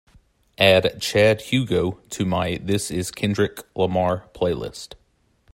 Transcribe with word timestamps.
Add 0.57 0.99
Chad 0.99 1.41
Hugo 1.41 1.99
to 2.09 2.25
my 2.25 2.57
This 2.59 2.89
Is 2.89 3.11
Kendrick 3.11 3.61
Lamar 3.75 4.29
playlist. 4.33 4.95